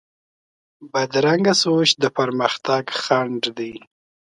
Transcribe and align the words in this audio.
بدرنګه 0.91 1.53
سوچ 1.61 1.89
د 2.01 2.05
پرمختګ 2.17 2.83
خنډ 3.01 3.41
دی 3.57 3.73